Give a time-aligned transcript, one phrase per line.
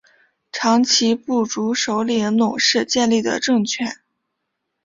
[0.51, 3.97] 长其部族首领侬氏建立的政权。